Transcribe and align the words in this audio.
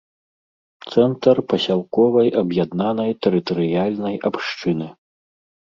Цэнтр 0.93 1.37
пасялковай 1.53 2.29
аб'яднанай 2.43 3.11
тэрытарыяльнай 3.27 4.15
абшчыны. 4.33 4.93